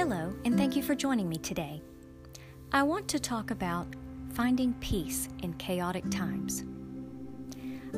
[0.00, 1.82] Hello, and thank you for joining me today.
[2.72, 3.86] I want to talk about
[4.32, 6.64] finding peace in chaotic times.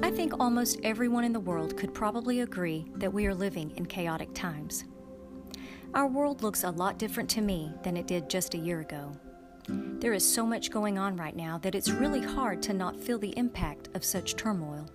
[0.03, 3.87] I think almost everyone in the world could probably agree that we are living in
[3.87, 4.84] chaotic times.
[5.95, 9.12] Our world looks a lot different to me than it did just a year ago.
[9.69, 13.21] There is so much going on right now that it's really hard to not feel
[13.21, 14.91] the impact of such turmoil.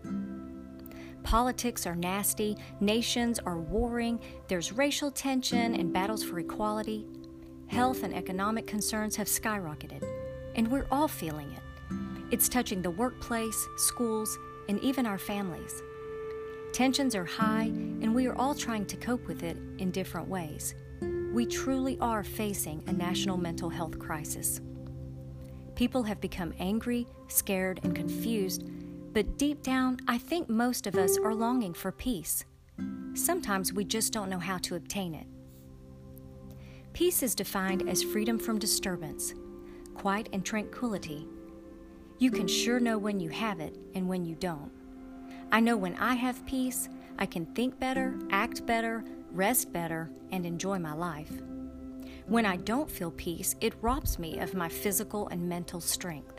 [1.27, 7.05] Politics are nasty, nations are warring, there's racial tension and battles for equality.
[7.67, 10.07] Health and economic concerns have skyrocketed,
[10.55, 11.95] and we're all feeling it.
[12.31, 15.83] It's touching the workplace, schools, and even our families.
[16.71, 20.75] Tensions are high, and we are all trying to cope with it in different ways.
[21.33, 24.61] We truly are facing a national mental health crisis.
[25.75, 28.63] People have become angry, scared, and confused,
[29.17, 32.45] but deep down, I think most of us are longing for peace.
[33.15, 35.25] Sometimes we just don't know how to obtain it.
[36.93, 39.33] Peace is defined as freedom from disturbance,
[39.95, 41.27] quiet and tranquility.
[42.19, 44.69] You can sure know when you have it and when you don't.
[45.51, 50.45] I know when I have peace, I can think better, act better, rest better, and
[50.45, 51.31] enjoy my life.
[52.27, 56.36] When I don't feel peace, it robs me of my physical and mental strength.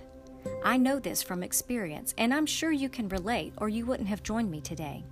[0.64, 4.22] I know this from experience, and I'm sure you can relate, or you wouldn't have
[4.22, 5.04] joined me today.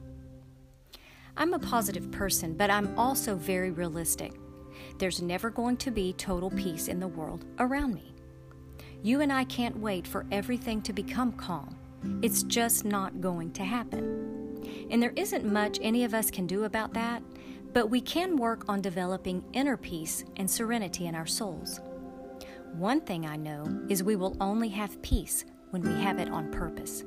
[1.36, 4.32] I'm a positive person, but I'm also very realistic.
[4.98, 8.14] There's never going to be total peace in the world around me.
[9.02, 11.76] You and I can't wait for everything to become calm.
[12.22, 14.56] It's just not going to happen.
[14.90, 17.22] And there isn't much any of us can do about that,
[17.72, 21.80] but we can work on developing inner peace and serenity in our souls.
[22.76, 26.50] One thing I know is we will only have peace when we have it on
[26.50, 27.04] purpose.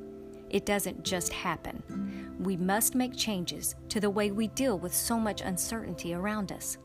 [0.49, 2.35] It doesn't just happen.
[2.39, 6.79] We must make changes to the way we deal with so much uncertainty around us.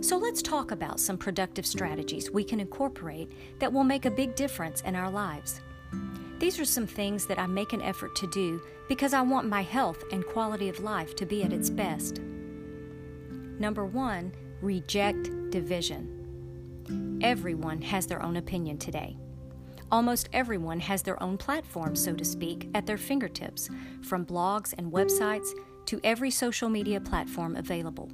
[0.00, 4.34] So let's talk about some productive strategies we can incorporate that will make a big
[4.34, 5.60] difference in our lives.
[6.40, 9.62] These are some things that I make an effort to do because I want my
[9.62, 12.20] health and quality of life to be at its best.
[13.60, 16.15] Number one, reject division.
[17.22, 19.16] Everyone has their own opinion today.
[19.90, 23.68] Almost everyone has their own platform, so to speak, at their fingertips,
[24.02, 25.48] from blogs and websites
[25.86, 28.10] to every social media platform available.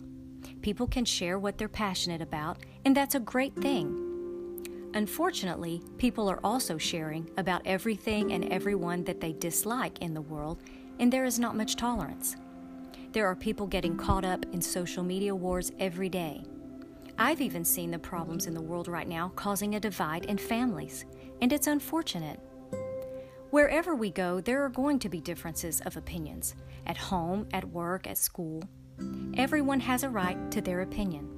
[0.61, 4.91] People can share what they're passionate about, and that's a great thing.
[4.95, 10.63] Unfortunately, people are also sharing about everything and everyone that they dislike in the world,
[10.99, 12.37] and there is not much tolerance.
[13.13, 16.45] There are people getting caught up in social media wars every day.
[17.19, 21.05] I've even seen the problems in the world right now causing a divide in families,
[21.41, 22.41] and it's unfortunate.
[23.51, 26.55] Wherever we go, there are going to be differences of opinions
[26.87, 28.63] at home, at work, at school.
[29.37, 31.29] Everyone has a right to their opinion,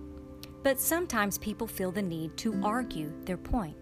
[0.63, 3.77] but sometimes people feel the need to argue their point.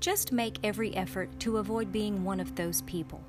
[0.00, 3.20] Just make every effort to avoid being one of those people.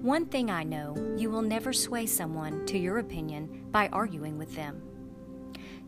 [0.00, 4.54] One thing I know you will never sway someone to your opinion by arguing with
[4.54, 4.82] them.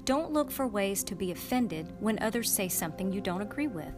[0.08, 3.92] Don't look for ways to be offended when others say something you don't agree with.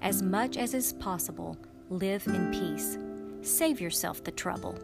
[0.00, 1.58] As much as is possible,
[1.90, 2.96] live in peace.
[3.42, 4.78] Save yourself the trouble.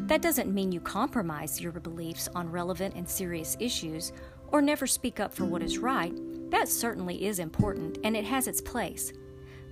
[0.00, 4.12] That doesn't mean you compromise your beliefs on relevant and serious issues
[4.48, 6.12] or never speak up for what is right.
[6.50, 9.14] That certainly is important and it has its place.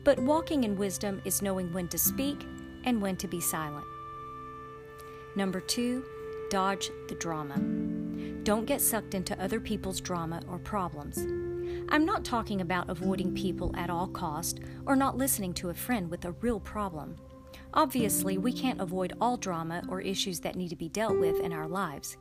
[0.02, 2.42] But walking in wisdom is knowing when to speak
[2.84, 3.84] and when to be silent.
[5.36, 6.06] Number two,
[6.48, 7.85] dodge the drama.
[8.46, 11.18] Don't get sucked into other people's drama or problems.
[11.88, 16.08] I'm not talking about avoiding people at all cost or not listening to a friend
[16.08, 17.16] with a real problem.
[17.74, 21.52] Obviously, we can't avoid all drama or issues that need to be dealt with in
[21.52, 22.18] our lives.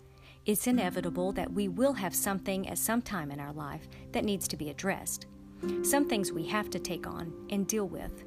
[0.48, 4.48] It's inevitable that we will have something at some time in our life that needs
[4.48, 5.28] to be addressed.
[5.84, 8.24] Some things we have to take on and deal with.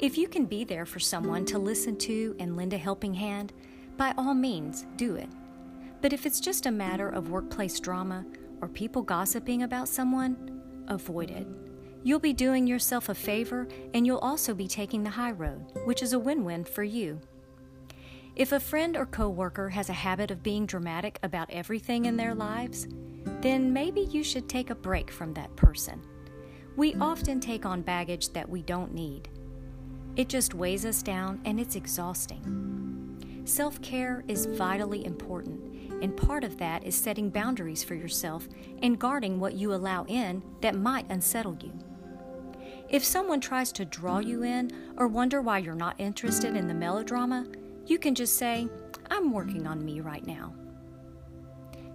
[0.00, 3.52] If you can be there for someone to listen to and lend a helping hand,
[3.96, 5.28] by all means, do it.
[6.02, 8.26] But if it's just a matter of workplace drama
[8.60, 11.46] or people gossiping about someone, avoid it.
[12.02, 16.02] You'll be doing yourself a favor and you'll also be taking the high road, which
[16.02, 17.20] is a win win for you.
[18.34, 22.34] If a friend or coworker has a habit of being dramatic about everything in their
[22.34, 22.88] lives,
[23.40, 26.02] then maybe you should take a break from that person.
[26.76, 29.28] We often take on baggage that we don't need.
[30.16, 33.42] It just weighs us down and it's exhausting.
[33.44, 38.48] Self care is vitally important, and part of that is setting boundaries for yourself
[38.82, 41.72] and guarding what you allow in that might unsettle you.
[42.88, 46.74] If someone tries to draw you in or wonder why you're not interested in the
[46.74, 47.46] melodrama,
[47.86, 48.68] you can just say,
[49.10, 50.52] I'm working on me right now.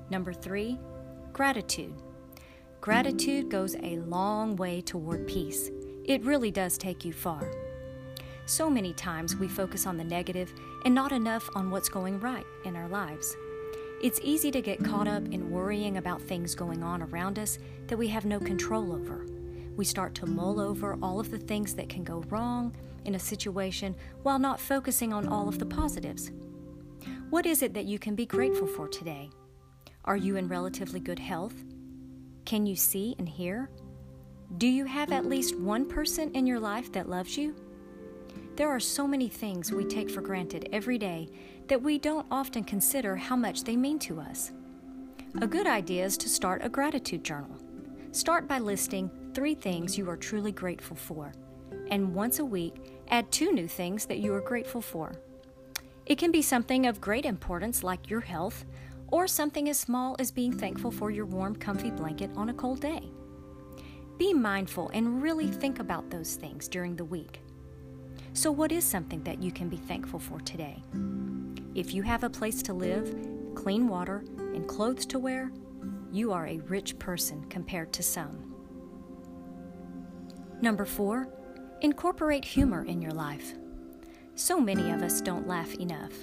[0.10, 0.80] Number three,
[1.34, 1.94] gratitude.
[2.80, 5.70] Gratitude goes a long way toward peace.
[6.06, 7.52] It really does take you far.
[8.46, 10.54] So many times we focus on the negative
[10.86, 13.36] and not enough on what's going right in our lives.
[14.00, 17.58] It's easy to get caught up in worrying about things going on around us
[17.88, 19.26] that we have no control over.
[19.76, 23.20] We start to mull over all of the things that can go wrong in a
[23.20, 26.30] situation while not focusing on all of the positives.
[27.32, 29.32] What is it that you can be grateful for today?
[30.06, 31.56] Are you in relatively good health?
[32.46, 33.68] Can you see and hear?
[34.60, 37.56] Do you have at least one person in your life that loves you?
[38.58, 41.30] There are so many things we take for granted every day
[41.68, 44.52] that we don't often consider how much they mean to us.
[45.42, 47.58] A good idea is to start a gratitude journal.
[48.12, 51.34] Start by listing three things you are truly grateful for,
[51.92, 52.76] and once a week,
[53.10, 55.16] add two new things that you are grateful for.
[56.06, 58.66] It can be something of great importance like your health,
[59.10, 62.82] or something as small as being thankful for your warm, comfy blanket on a cold
[62.82, 63.10] day.
[64.18, 67.42] Be mindful and really think about those things during the week.
[68.34, 70.82] So, what is something that you can be thankful for today?
[71.78, 73.16] If you have a place to live,
[73.54, 75.52] clean water, and clothes to wear,
[76.12, 78.56] you are a rich person compared to some.
[80.60, 81.28] Number four,
[81.82, 83.54] incorporate humor in your life.
[84.34, 86.14] So many of us don't laugh enough.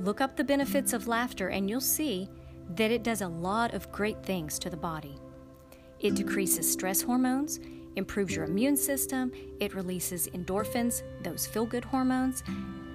[0.00, 2.28] Look up the benefits of laughter and you'll see
[2.74, 5.16] that it does a lot of great things to the body.
[5.98, 7.58] It decreases stress hormones,
[7.96, 12.42] improves your immune system, it releases endorphins, those feel good hormones,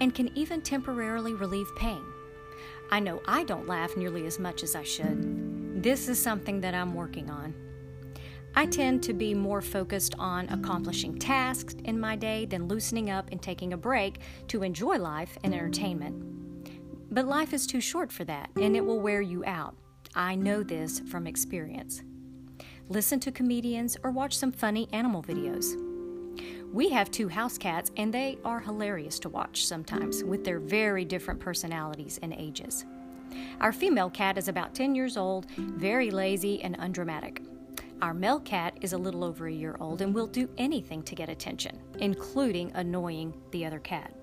[0.01, 2.03] and can even temporarily relieve pain.
[2.89, 5.83] I know I don't laugh nearly as much as I should.
[5.83, 7.53] This is something that I'm working on.
[8.55, 13.29] I tend to be more focused on accomplishing tasks in my day than loosening up
[13.31, 16.15] and taking a break to enjoy life and entertainment.
[17.13, 19.75] But life is too short for that, and it will wear you out.
[20.15, 22.01] I know this from experience
[22.89, 25.75] listen to comedians, or watch some funny animal videos.
[26.71, 31.05] We have two house cats, and they are hilarious to watch sometimes with their very
[31.05, 32.85] different personalities and ages.
[33.61, 37.41] Our female cat is about 10 years old, very lazy and undramatic.
[38.01, 41.15] Our male cat is a little over a year old and will do anything to
[41.15, 44.13] get attention, including annoying the other cat.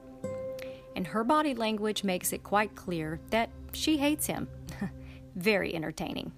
[0.96, 4.49] And her body language makes it quite clear that she hates him.
[5.34, 6.32] very entertaining.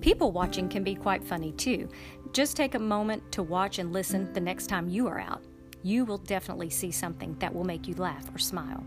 [0.00, 1.88] People watching can be quite funny too.
[2.32, 5.42] Just take a moment to watch and listen the next time you are out.
[5.82, 8.84] You will definitely see something that will make you laugh or smile.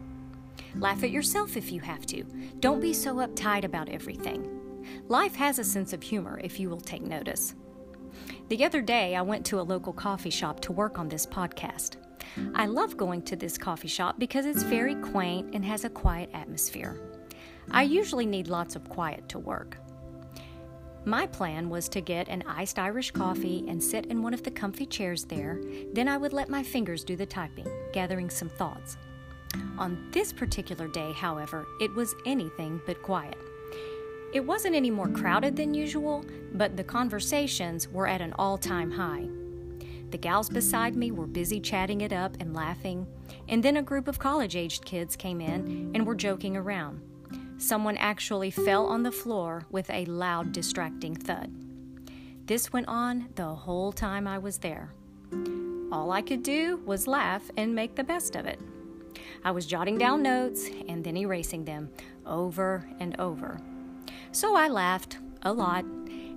[0.75, 2.23] Laugh at yourself if you have to.
[2.59, 4.49] Don't be so uptight about everything.
[5.07, 7.55] Life has a sense of humor if you will take notice.
[8.49, 11.97] The other day, I went to a local coffee shop to work on this podcast.
[12.53, 16.29] I love going to this coffee shop because it's very quaint and has a quiet
[16.33, 16.99] atmosphere.
[17.71, 19.77] I usually need lots of quiet to work.
[21.07, 24.49] My plan was to get an iced Irish coffee and sit in one of the
[24.49, 25.61] comfy chairs there.
[25.93, 28.97] Then I would let my fingers do the typing, gathering some thoughts.
[29.77, 33.37] On this particular day, however, it was anything but quiet.
[34.33, 38.89] It wasn't any more crowded than usual, but the conversations were at an all time
[38.89, 39.27] high.
[40.09, 43.05] The gals beside me were busy chatting it up and laughing,
[43.47, 46.99] and then a group of college aged kids came in and were joking around.
[47.57, 51.51] Someone actually fell on the floor with a loud, distracting thud.
[52.45, 54.93] This went on the whole time I was there.
[55.91, 58.59] All I could do was laugh and make the best of it.
[59.43, 61.89] I was jotting down notes and then erasing them
[62.25, 63.59] over and over.
[64.31, 65.85] So I laughed a lot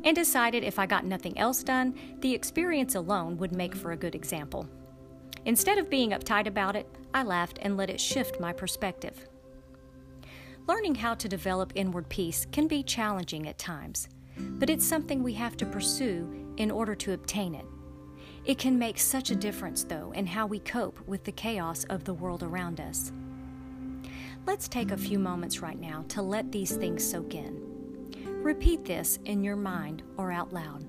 [0.05, 3.97] and decided if I got nothing else done, the experience alone would make for a
[3.97, 4.69] good example.
[5.45, 9.27] Instead of being uptight about it, I laughed and let it shift my perspective.
[10.69, 14.07] Learning how to develop inward peace can be challenging at times,
[14.37, 17.65] but it's something we have to pursue in order to obtain it.
[18.45, 22.05] It can make such a difference, though, in how we cope with the chaos of
[22.05, 23.13] the world around us.
[24.47, 27.63] Let's take a few moments right now to let these things soak in.
[28.43, 30.85] Repeat this in your mind or out loud.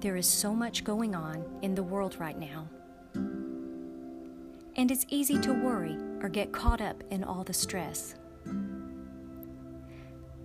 [0.00, 2.68] There is so much going on in the world right now
[4.76, 8.14] and it's easy to worry or get caught up in all the stress.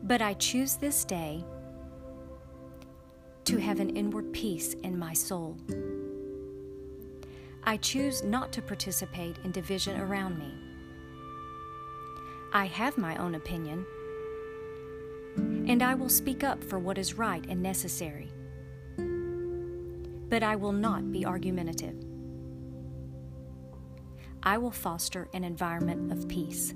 [0.03, 1.43] But I choose this day
[3.45, 5.57] to have an inward peace in my soul.
[7.63, 10.53] I choose not to participate in division around me.
[12.53, 13.85] I have my own opinion,
[15.37, 18.31] and I will speak up for what is right and necessary.
[20.29, 22.04] But I will not be argumentative.
[24.45, 26.75] I will foster an environment of peace.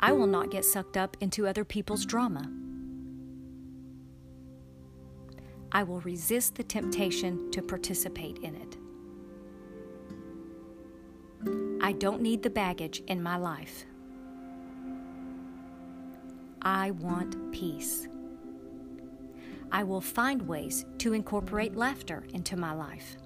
[0.00, 2.50] I will not get sucked up into other people's drama.
[5.70, 8.76] I will resist the temptation to participate in it.
[11.80, 13.84] I don't need the baggage in my life.
[16.60, 18.08] I want peace.
[19.70, 23.16] I will find ways to incorporate laughter into my life.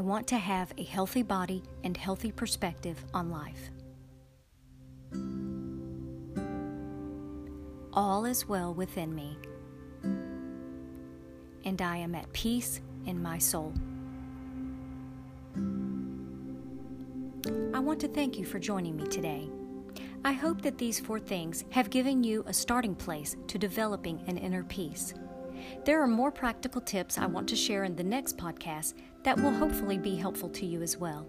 [0.00, 3.70] I want to have a healthy body and healthy perspective on life.
[7.92, 9.36] All is well within me,
[11.66, 13.74] and I am at peace in my soul.
[17.74, 19.50] I want to thank you for joining me today.
[20.24, 24.38] I hope that these four things have given you a starting place to developing an
[24.38, 25.12] inner peace.
[25.84, 29.52] There are more practical tips I want to share in the next podcast that will
[29.52, 31.26] hopefully be helpful to you as well.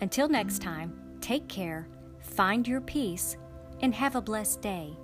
[0.00, 1.88] Until next time, take care,
[2.20, 3.36] find your peace,
[3.80, 4.96] and have a blessed day.